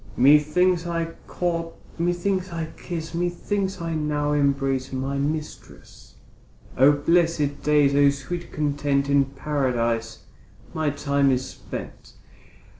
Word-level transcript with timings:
Methinks 0.17 0.87
I 0.87 1.13
court, 1.27 1.75
methinks 1.99 2.51
I 2.51 2.69
kiss, 2.75 3.13
Methinks 3.13 3.79
I 3.79 3.93
now 3.93 4.31
embrace 4.31 4.91
my 4.91 5.19
mistress. 5.19 6.15
O 6.75 6.91
blessed 6.91 7.61
days, 7.61 7.93
O 7.93 8.09
sweet 8.09 8.51
content, 8.51 9.09
In 9.11 9.25
Paradise 9.25 10.23
my 10.73 10.89
time 10.89 11.29
is 11.29 11.45
spent. 11.47 12.13